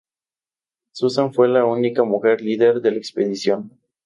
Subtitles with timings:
[0.93, 3.77] Susan fue la única mujer líder de la expedición.